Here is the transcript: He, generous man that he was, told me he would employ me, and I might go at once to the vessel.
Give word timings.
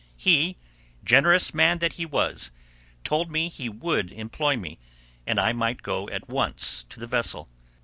He, 0.17 0.57
generous 1.03 1.53
man 1.53 1.77
that 1.77 1.93
he 1.93 2.07
was, 2.07 2.49
told 3.03 3.29
me 3.29 3.49
he 3.49 3.69
would 3.69 4.11
employ 4.11 4.57
me, 4.57 4.79
and 5.27 5.39
I 5.39 5.53
might 5.53 5.83
go 5.83 6.09
at 6.09 6.27
once 6.27 6.83
to 6.89 6.99
the 6.99 7.05
vessel. 7.05 7.47